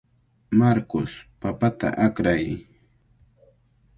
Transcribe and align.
Marcos, 0.59 1.11
papata 1.41 1.89
akray. 2.05 2.45